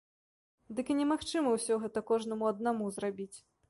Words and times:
Дык 0.79 0.89
і 0.93 0.95
немагчыма 1.03 1.49
ўсё 1.59 1.73
гэта 1.87 2.07
кожнаму 2.11 2.53
аднаму 2.57 2.93
зрабіць. 3.01 3.35